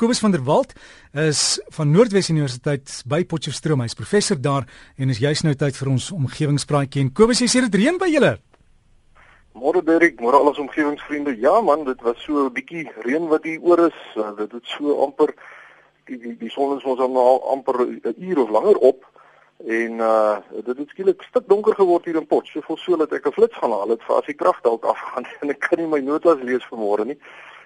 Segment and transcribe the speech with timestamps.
[0.00, 0.72] Kobus van der Walt
[1.12, 3.82] is van Noordwes Universiteit by Potchefstroom.
[3.84, 4.64] Hy's professor daar
[4.96, 7.02] en is juis nou tyd vir ons omgewingspraatjie.
[7.04, 8.30] En Kobus, jy sê dit reën by julle?
[9.60, 11.34] Môre Derek, môre al ons omgewingsvriende.
[11.42, 14.00] Ja man, dit was so 'n bietjie reën wat hier oor is.
[14.16, 15.34] Uh, dit het so amper
[16.08, 17.20] die die, die son is ons al
[17.52, 19.04] amper 'n uur of langer op
[19.66, 22.46] en uh dit het skielik stik donker geword hier in Pot.
[22.48, 24.84] So vol so dat ek 'n flits gaan haal het vir as die krag dalk
[24.84, 27.20] afgaan en ek kan nie my notas lees vanmôre nie.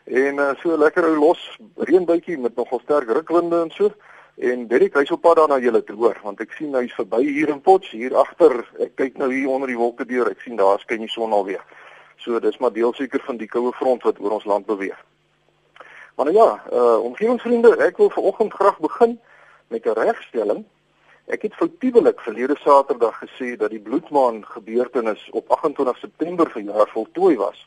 [0.05, 1.41] En uh, so lekker ou los
[1.77, 3.91] reënbuitjie met nogal sterk rukwinde en so.
[4.37, 7.23] En Derek, hy's op pad daar na julle toe hoor, want ek sien hy's verby
[7.23, 8.57] hier in Potch, hier agter.
[8.83, 10.29] Ek kyk nou hier onder die wolke deur.
[10.29, 11.63] Ek sien daar skyn die son alweer.
[12.19, 14.99] So dis maar deel seker van die koue front wat oor ons land beweeg.
[16.19, 19.19] Maar nou ja, uh omgewingsvriende, ek wil vanoggend graag begin
[19.69, 20.65] met 'n regstelling.
[21.27, 27.37] Ek het foutiewelik verlede Saterdag gesê dat die bloedmaan gebeurtenis op 28 September verjaar voltooi
[27.37, 27.67] was.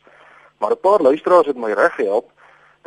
[0.58, 2.32] Maar 'n paar luisteraars het my reg gehelp.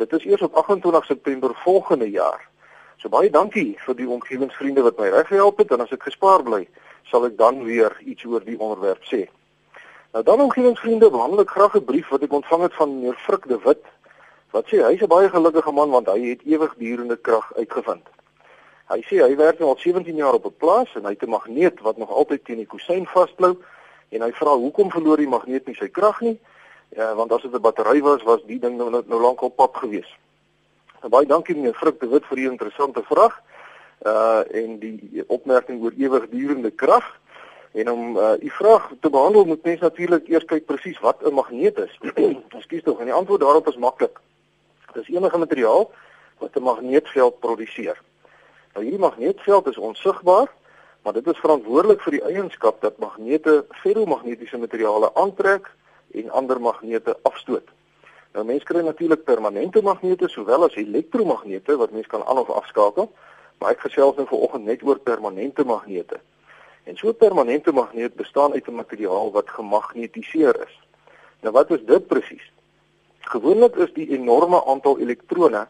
[0.01, 2.49] Dit is eers op 28 September volgende jaar.
[2.97, 6.41] So baie dankie vir die omgewingsvriende wat my reg gehelp het en as ek gespaar
[6.45, 6.63] bly,
[7.11, 9.27] sal ek dan weer iets oor die onderwerp sê.
[10.15, 13.45] Nou dan omgewingsvriende, behandel ek graag 'n brief wat ek ontvang het van meneer Frik
[13.47, 13.85] de Wit
[14.51, 18.07] wat sê hy's 'n baie gelukkige man want hy het ewigdurende krag uitgevind.
[18.89, 21.29] Hy sê hy werk nou al 17 jaar op 'n plaas en hy het 'n
[21.29, 23.55] magneet wat nog altyd teen die kusyn vasklou
[24.09, 26.39] en hy vra hoekom verloor die magneet nie sy krag nie?
[26.95, 29.71] Ja, want as dit 'n battery was, was die ding nou nou lank op pad
[29.73, 30.17] gewees.
[30.99, 33.41] Nou, baie dankie meneer Frik de Wit vir die interessante vraag.
[34.05, 37.19] Uh en die opmerking oor ewigdurende krag.
[37.71, 41.33] En om uh u vraag te behandel, moet mens natuurlik eers kyk presies wat 'n
[41.33, 41.97] magneet is.
[42.57, 44.19] Ekskuus tog, en die antwoord daarop is maklik.
[44.93, 45.91] Dit is enige materiaal
[46.37, 48.01] wat 'n magneetveld produseer.
[48.73, 50.51] Nou hierdie magneetveld is onsigbaar,
[51.01, 55.71] maar dit is verantwoordelik vir die eienskap dat magnete ferromagnetiese materiale aantrek
[56.13, 57.67] en ander magnete afstoot.
[58.33, 63.11] Nou mense kry natuurlik permanente magnete sowel as elektromagnete wat mense kan aan of afskakel,
[63.59, 66.19] maar ek gesels nou vanoggend net oor permanente magnete.
[66.83, 70.79] En so 'n permanente magneet bestaan uit 'n materiaal wat gemagnetiseer is.
[71.41, 72.51] Nou wat is dit presies?
[73.19, 75.67] Gewoonlik is die enorme aantal elektrone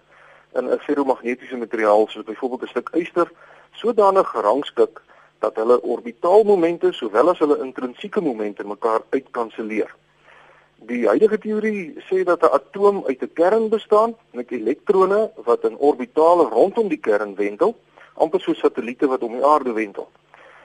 [0.54, 3.32] in 'n ferromagnetiese materiaal soos byvoorbeeld 'n stuk yster
[3.72, 5.02] sodanig gerangskik
[5.40, 9.96] dat hulle orbitaalmomente sowel as hulle intrinsieke momente mekaar uitkanselleer.
[10.90, 15.78] Die huidige teorie sê dat 'n atoom uit 'n kern bestaan met elektrone wat in
[15.78, 17.76] orbitale rondom die kern wendel,
[18.14, 20.08] amper soos satelliete wat om die aarde wendel.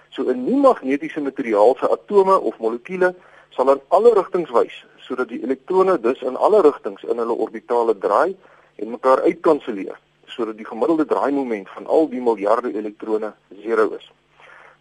[0.08, 3.14] So 'n nie magnetiese materiaal se atome of molekules
[3.50, 7.98] sal in alle rigtings wys sodat die elektrone dus in alle rigtings in hulle orbitale
[7.98, 8.36] draai
[8.76, 14.12] en mekaar uitkanselleer sodat die gemiddelde draaimoment van al die miljarde elektrone 0 is.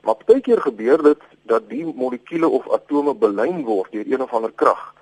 [0.01, 4.33] Maar baie keer gebeur dit dat die molekules of atome belyn word deur een of
[4.33, 4.93] ander krag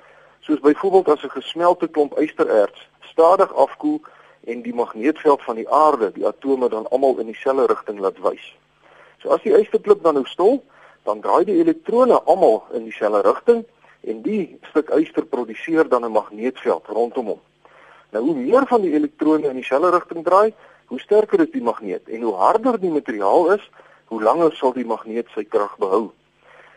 [0.43, 4.01] soos byvoorbeeld as 'n gesmelte klomp ystererts stadig afkoel
[4.43, 8.55] en die magneetveld van die aarde die atome dan almal in dieselfde rigting laat wys.
[9.21, 10.63] So as die ysterklip dan nou stol,
[11.03, 13.63] dan draai die elektrone almal in dieselfde rigting
[14.01, 17.41] en die stuk yster produseer dan 'n magneetveld rondom hom.
[18.09, 20.53] Nou hoe meer van die elektrone in dieselfde rigting draai,
[20.85, 23.71] hoe sterker is die magneet en hoe harder die materiaal is,
[24.05, 26.11] hoe langer sal die magneet sy krag behou.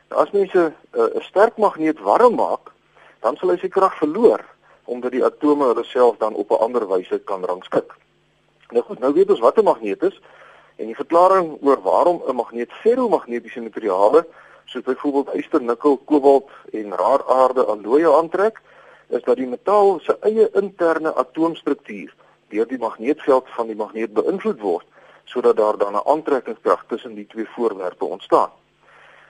[0.08, 2.72] Nou as mense 'n uh, sterk magneet warm maak,
[3.20, 4.44] dan sal hy sy krag verloor
[4.86, 7.94] omdat die atome hulle self dan op 'n ander wyse kan rangskik.
[8.70, 10.20] Nou goed, nou weet ons wat 'n magneet is
[10.76, 14.26] en die verklaring oor waarom 'n magneet ferromagnetiese materiale
[14.64, 18.60] soos byvoorbeeld yster, nikkel, kobalt en raaraarde alloye aantrek,
[19.08, 22.14] is dat die metaal se eie interne atoomstruktuur
[22.48, 24.86] deur die magneetveld van die magneet beïnvloed word
[25.26, 28.50] sodat daar dan 'n aantrekkingskrag tussen die twee voorwerpe ontstaan.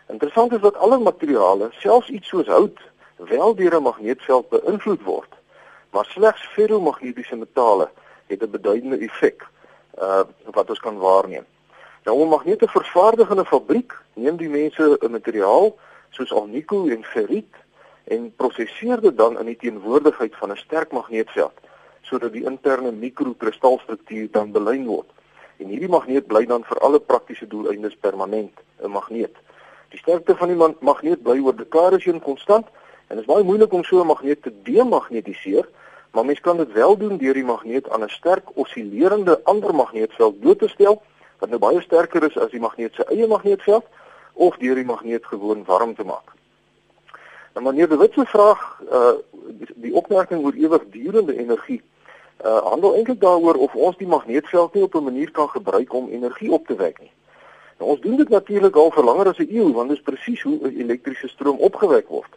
[0.08, 2.78] Interessant is dat alle materiale, selfs iets soos hout,
[3.16, 5.32] wel deur 'n magneetveld beïnvloed word,
[5.90, 7.90] maar slegs ferromagnetiese metale
[8.26, 9.46] het 'n beduidende effek
[9.98, 11.46] uh wat ons kan waarneem.
[12.04, 15.76] Nou om magnete te vervaardig in 'n fabriek, neem die mense 'n materiaal
[16.10, 17.54] soos alnico en ferriet
[18.04, 21.52] en prosesseer dit dan in die teenwoordigheid van 'n sterk magneetveld
[22.02, 25.10] sodat die interne mikrokristalstruktuur dan belyn word.
[25.56, 29.34] En hierdie magneet bly dan vir alle praktiese doeleindes permanent 'n magneet.
[29.88, 32.66] Die sterkte van die magneet bly oor dekades heen konstant
[33.06, 35.68] En dit is baie moeilik om so 'n magneet te demagnetiseer,
[36.10, 40.40] maar mens kan dit wel doen deur die magneet aan 'n sterk oscillerende ander magneetveld
[40.40, 41.02] bloot te stel
[41.38, 43.84] wat nou baie sterker is as die magneet se eie magneetveld
[44.32, 46.32] of deur die magneet gewoon warm te maak.
[47.54, 49.12] Nou meneer De Wit se vraag, uh
[49.48, 51.82] die, die opmerking oor ewigdurende energie,
[52.44, 56.08] uh handel eintlik daaroor of ons die magneetveld nie op 'n manier kan gebruik om
[56.08, 57.12] energie op te wek nie.
[57.78, 60.42] Nou ons doen dit natuurlik al vir langer as 'n eeu, want dit is presies
[60.42, 62.32] hoe elektriese stroom opgewek word.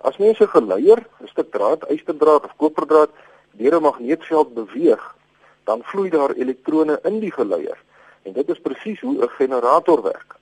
[0.00, 3.10] As mense geleier, 'n stuk draad, ysterdraad of koperdraad
[3.58, 5.14] deur 'n magneetveld beweeg,
[5.64, 7.78] dan vloei daar elektrone in die geleier.
[8.22, 10.36] En dit is presies hoe 'n generator werk.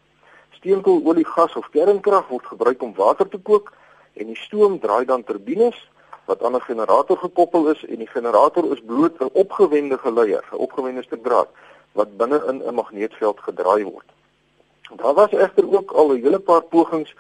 [0.50, 3.72] Steenkool, olie, gas of kernkrag word gebruik om water te kook
[4.12, 5.88] en die stoom draai dan turbines
[6.26, 10.56] wat aan 'n generator gekoppel is en die generator is bloot 'n opgewende geleier, 'n
[10.56, 11.48] opgewende stuk draad
[11.92, 14.08] wat binne in 'n magneetveld gedraai word.
[14.96, 17.14] Daar was egter ook al 'n hele paar pogings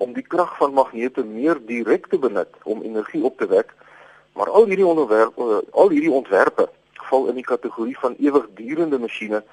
[0.00, 3.74] om die krag van magnete meer direk te benut om energie op te wek,
[4.32, 6.68] maar al hierdie onderwerpe eh, al hierdie ontwerpe
[7.10, 9.44] val in die kategorie van ewigdurende masjiene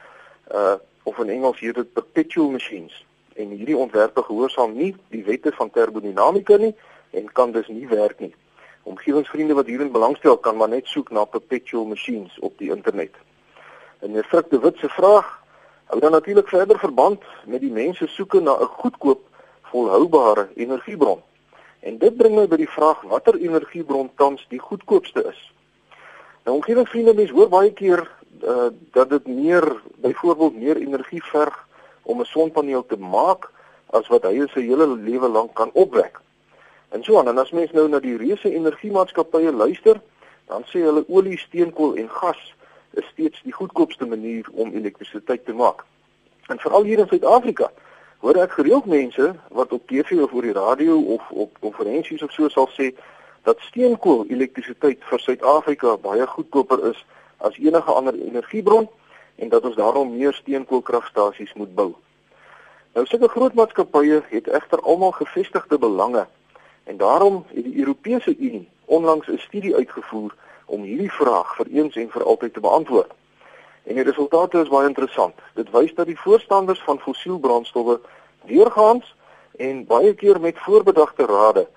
[0.52, 0.78] uh
[1.08, 2.96] of in Engels hier dit perpetual machines
[3.40, 6.74] en hierdie ontwerpe gehoorsaam nie die wette van termodinamika nie
[7.16, 8.34] en kan dus nie werk nie.
[8.84, 13.16] Omgewingsvriende wat hierin belangstel kan maar net soek na perpetual machines op die internet.
[14.00, 15.32] En meneer Frik de Wit se vraag
[15.86, 19.27] hou dan natuurlik verder verband met die mense soeke na 'n goedkoop
[19.72, 21.22] volhoubare energiebron.
[21.80, 25.40] En dit bring my by die vraag watter energiebron tans die goedkoopste is.
[26.44, 28.04] Nou omgewingsvriende mense hoor baie keer
[28.44, 29.66] uh, dat dit meer
[30.04, 31.68] byvoorbeeld meer energie verg
[32.04, 33.52] om 'n sonpaneel te maak
[33.86, 36.20] as wat hy sy hele lewe lank kan opwek.
[36.90, 40.00] En so aan en as mens nou na die reuse energiemaatskappye luister,
[40.48, 42.40] dan sê hulle olie, steenkool en gas
[42.92, 45.84] is steeds die goedkoopste manier om elektrisiteit te maak.
[46.48, 47.72] En veral hier in Suid-Afrika
[48.20, 52.32] hoor ek gereeld mense wat op TV of oor die radio of op konferensies of
[52.32, 52.92] so sal sê
[53.46, 57.04] dat steenkool elektrisiteit vir Suid-Afrika baie goedkoper is
[57.38, 58.90] as enige ander energiebron
[59.36, 61.94] en dat ons daarom meer steenkoolkragstasies moet bou.
[62.98, 66.26] Nou sulke groot maatskappye het egter almal gevestigde belange
[66.90, 70.34] en daarom het die Europese Unie onlangs 'n studie uitgevoer
[70.66, 73.12] om hierdie vraag vir eens en vir altyd te beantwoord.
[73.88, 75.36] En die resultate is baie interessant.
[75.56, 78.00] Dit wys dat die voorstanders van fossielbrandstowwe
[78.50, 79.16] deurgaans
[79.64, 81.68] en baie keer met voorbedagte rade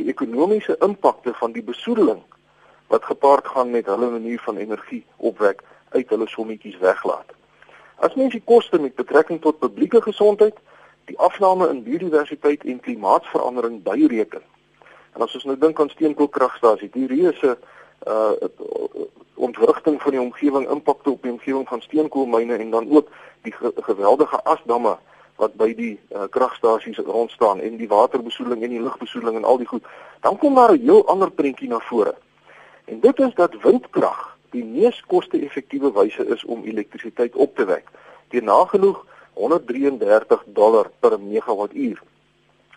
[0.00, 2.22] die ekonomiese impakte van die besoedeling
[2.88, 5.60] wat gepaard gaan met hulle manier van energie opwek
[5.92, 7.36] uit hulle sommetjies weglaat.
[7.96, 10.56] As mens die koste met betrekking tot publieke gesondheid,
[11.04, 14.44] die afname in biodiversiteit en klimaatsverandering byreken.
[15.16, 17.58] En as ons nou dink aan steenkoolkragstasies, die reuse
[18.06, 18.32] uh
[19.38, 23.08] ontwrigting van die omgewing, impakte op die omgewing van steenkoolmyne en dan ook
[23.42, 24.96] die ge geweldige asdamme
[25.38, 29.60] wat by die uh, kragstasies rond staan en die waterbesoedeling en die lugbesoedeling en al
[29.60, 29.84] die goed,
[30.20, 32.14] dan kom daar 'n heel ander prentjie na vore.
[32.84, 37.84] En dit is dat windkrag die mees koste-effektiewe wyse is om elektrisiteit op te wek.
[38.28, 42.02] Teen nagenoeg 133 dollar per megawattuur.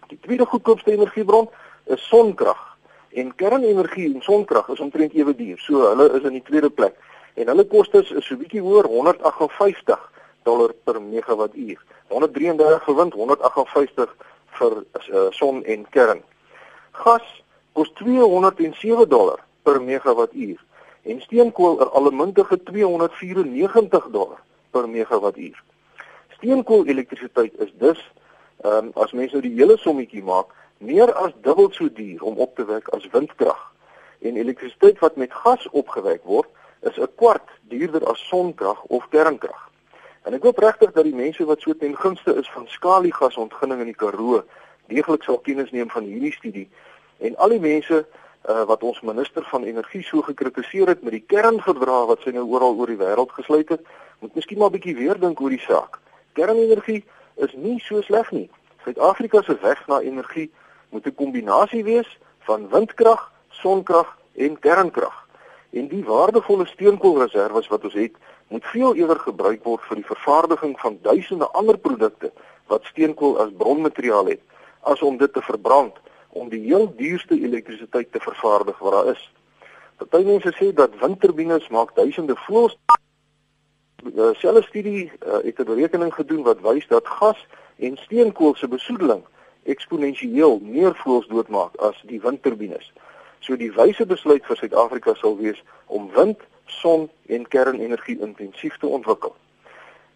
[0.08, 1.50] Die tweede goedkoopste energiebron
[1.84, 2.71] is sonkrag.
[3.14, 5.60] En kernenergie en sonkrag is omtrent ewe duur.
[5.60, 6.96] So hulle is in die tweede plek.
[7.34, 10.10] En hulle kostes is so bietjie hoër, 158
[10.44, 11.80] dollar per megawattuur.
[12.08, 14.16] 133 vir wind, 158
[14.60, 16.24] vir uh, son en kern.
[16.92, 17.28] Gas
[17.74, 20.60] kos 207 dollar per megawattuur
[21.02, 24.40] en steenkool 'n allemintige 294 dollar
[24.72, 25.64] per megawattuur.
[26.30, 28.12] Steenkool elektrisiteit is dus
[28.62, 32.38] ehm um, as mense nou die hele sommetjie maak, meer as dubbel so duur om
[32.38, 33.62] op te wek as windkrag.
[34.22, 36.50] En elektrisiteit wat met gas opgewek word,
[36.82, 39.70] is 'n kwart duurder as sonkrag of kernkrag.
[40.22, 43.90] En ek hoop regtig dat die mense wat so ten gunste is van skaliegasontginning in
[43.90, 44.44] die Karoo
[44.88, 46.70] deeglik sal kennis neem van hierdie studie
[47.18, 48.06] en al die mense
[48.50, 52.48] uh, wat ons minister van energie so gekritiseer het met die kernverdrag wat sy nou
[52.50, 53.84] oral oor die wêreld gesluit het,
[54.20, 56.00] moet miskien maar 'n bietjie weer dink oor die saak.
[56.34, 57.04] Kernenergie
[57.36, 58.50] is nie so sleg nie.
[58.84, 60.52] Suid-Afrika se weg na energie
[60.92, 65.28] moet 'n kombinasie wees van windkrag, sonkrag en kernkrag.
[65.70, 68.16] En die waardevolle steenkoolreserwes wat ons het,
[68.48, 72.32] moet veel eerder gebruik word vir die vervaardiging van duisende ander produkte
[72.68, 74.42] wat steenkool as bronmateriaal het,
[74.82, 75.96] as om dit te verbrand
[76.30, 79.32] om die heel duurste elektrisiteit te vervaardig wat daar is.
[79.98, 82.78] Party mense sê dat windturbines maak duisende voëls.
[84.04, 87.46] 'n uh, Selfe studie uh, het 'n berekening gedoen wat wys dat gas
[87.78, 89.24] en steenkool se besoedeling
[89.64, 92.92] eksponensieel meer voëls doodmaak as die windturbines.
[93.40, 98.88] So die wyse besluit vir Suid-Afrika sal wees om wind, son en kernenergie intensief te
[98.88, 99.36] ontwikkel.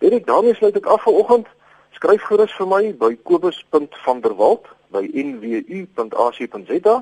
[0.04, 1.48] Dit ek daarmee sluit ek af vanoggend.
[1.96, 6.96] Skryf gerus vir my by kobus.vanderwalt by nwu.ac.za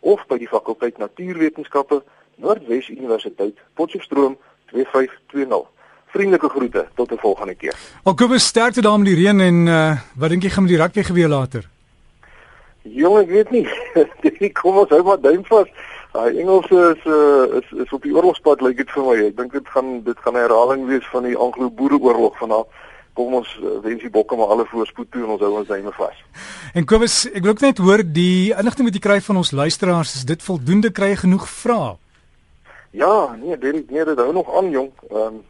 [0.00, 2.02] of by die fakulteit Natuurwetenskappe
[2.42, 4.36] Noordwes Universiteit Potchefstroom
[4.72, 5.66] 2520.
[6.14, 7.74] Vriendelike groete tot 'n volgende keer.
[8.02, 11.02] Alkobus sterkte daar met die reën en uh, wat dink jy gaan met die rugby
[11.02, 11.75] gebeur later?
[12.94, 13.66] Jong, ek weet nie.
[14.22, 15.68] Dit kom ons hou maar duim vas.
[16.16, 19.16] Daai Engelse is uh, is is op die oorlogspad lyk like dit vir my.
[19.26, 22.66] Ek dink dit gaan dit gaan 'n herhaling wees van die Anglo-Boereoorlog vanaand
[23.16, 25.92] kom ons eh, wens die bokke maar alle voorspoed toe en ons hou ons duime
[25.96, 26.16] vas.
[26.76, 30.18] En Kobus, ek wil ook net hoor die inligting wat jy kry van ons luisteraars,
[30.20, 31.94] is dit voldoende kry genoeg vrae?
[32.96, 34.92] Ja, nee, Derek, nee, dit hou nog aan jong.
[35.10, 35.44] Ehm um,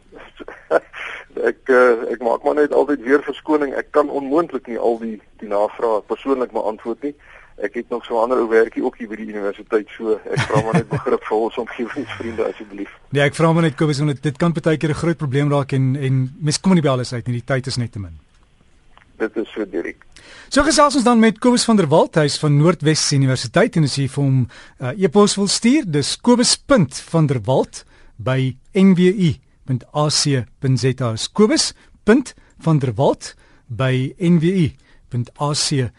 [1.45, 3.73] ek uh, ek maak maar net altyd weer verskoning.
[3.77, 7.13] Ek kan onmoontlik nie al die die navrae persoonlik beantwoord nie.
[7.57, 10.19] Ek het nog so 'n ander ou werkie ook hier by die universiteit so.
[10.25, 12.91] Ek vra maar net begrip vir ons omgewingsvriende asseblief.
[13.09, 15.71] Nee, ek vra maar net Kobus want dit kan baie keer 'n groot probleem raak
[15.71, 17.41] en en mens kom nie by alles uit nie.
[17.41, 18.19] Die tyd is net te min.
[19.17, 20.05] Dit is so direk.
[20.49, 23.95] So gesels ons dan met Kobus van der Walt, hy's van Noordwes Universiteit en as
[23.95, 24.47] jy vir hom
[24.79, 27.85] uh, e-pos wil stuur, dis kobus.vanderwalt
[28.17, 28.55] by
[29.67, 31.15] nwu.ac.za.
[31.33, 33.35] Kobus.vanderwalt
[33.69, 35.91] by nwu.ac.za.